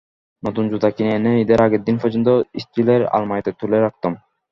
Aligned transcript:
নতুন 0.43 0.65
জুতা 0.71 0.89
কিনে 0.91 1.31
ঈদের 1.43 1.59
আগের 1.61 1.81
দিন 1.83 1.95
পর্যন্ত 2.01 2.27
স্টিলের 2.63 3.01
আলমারিতে 3.15 3.51
তুলে 3.59 3.77
রাখতাম। 3.79 4.13